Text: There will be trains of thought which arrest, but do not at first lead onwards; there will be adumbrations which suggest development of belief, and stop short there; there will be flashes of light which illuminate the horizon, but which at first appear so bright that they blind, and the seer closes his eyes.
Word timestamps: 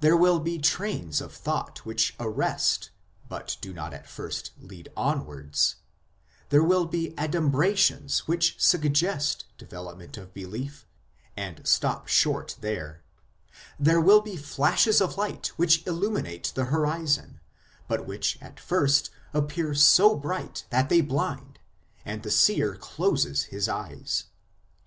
There 0.00 0.14
will 0.14 0.40
be 0.40 0.58
trains 0.58 1.22
of 1.22 1.32
thought 1.32 1.86
which 1.86 2.14
arrest, 2.20 2.90
but 3.30 3.56
do 3.62 3.72
not 3.72 3.94
at 3.94 4.06
first 4.06 4.50
lead 4.60 4.90
onwards; 4.94 5.76
there 6.50 6.62
will 6.62 6.84
be 6.84 7.14
adumbrations 7.16 8.26
which 8.28 8.56
suggest 8.60 9.46
development 9.56 10.18
of 10.18 10.34
belief, 10.34 10.86
and 11.34 11.66
stop 11.66 12.08
short 12.08 12.56
there; 12.60 13.02
there 13.80 14.02
will 14.02 14.20
be 14.20 14.36
flashes 14.36 15.00
of 15.00 15.16
light 15.16 15.46
which 15.56 15.86
illuminate 15.86 16.52
the 16.54 16.66
horizon, 16.66 17.40
but 17.88 18.04
which 18.06 18.36
at 18.42 18.60
first 18.60 19.08
appear 19.32 19.72
so 19.74 20.14
bright 20.14 20.66
that 20.68 20.90
they 20.90 21.00
blind, 21.00 21.58
and 22.04 22.22
the 22.22 22.30
seer 22.30 22.74
closes 22.76 23.44
his 23.44 23.66
eyes. 23.66 24.24